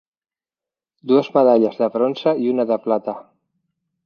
Dues 1.11 1.29
medalles 1.37 1.77
de 1.83 1.91
bronze 1.99 2.35
i 2.47 2.51
una 2.55 2.67
de 2.73 2.79
plata. 2.89 3.17